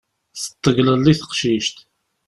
[0.43, 1.77] Teṭṭeglelli teqcict.